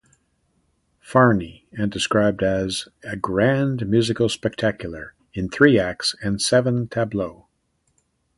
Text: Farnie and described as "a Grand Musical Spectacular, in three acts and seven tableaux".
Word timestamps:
Farnie 0.99 1.67
and 1.71 1.91
described 1.91 2.41
as 2.41 2.87
"a 3.03 3.15
Grand 3.15 3.87
Musical 3.87 4.29
Spectacular, 4.29 5.13
in 5.35 5.47
three 5.47 5.77
acts 5.77 6.15
and 6.23 6.41
seven 6.41 6.87
tableaux". 6.87 7.45